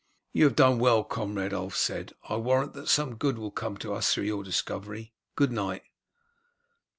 "You 0.33 0.45
have 0.45 0.55
done 0.55 0.79
well, 0.79 1.03
comrade," 1.03 1.53
Ulf 1.53 1.75
said. 1.75 2.13
"I 2.27 2.35
warrant 2.37 2.73
that 2.73 2.89
some 2.89 3.17
good 3.17 3.37
will 3.37 3.51
come 3.51 3.77
to 3.77 3.93
us 3.93 4.11
through 4.11 4.23
your 4.23 4.43
discovery. 4.43 5.13
Good 5.35 5.51
night." 5.51 5.83